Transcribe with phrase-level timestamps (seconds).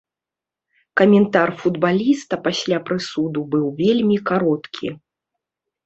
[1.01, 4.87] Каментар футбаліста пасля прысуду быў вельмі кароткі.